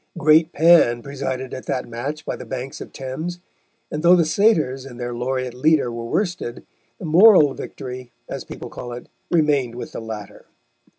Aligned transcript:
Great 0.17 0.51
Pan 0.51 1.03
presided 1.03 1.53
at 1.53 1.67
that 1.67 1.87
match 1.87 2.25
by 2.25 2.35
the 2.35 2.43
banks 2.43 2.81
of 2.81 2.91
Thames, 2.91 3.39
and 3.91 4.01
though 4.01 4.15
the 4.15 4.25
satyrs 4.25 4.83
and 4.83 4.99
their 4.99 5.13
laureate 5.13 5.53
leader 5.53 5.91
were 5.91 6.05
worsted, 6.07 6.65
the 6.97 7.05
moral 7.05 7.53
victory, 7.53 8.11
as 8.27 8.43
people 8.43 8.71
call 8.71 8.93
it, 8.93 9.09
remained 9.29 9.75
with 9.75 9.91
the 9.91 10.01
latter. 10.01 10.47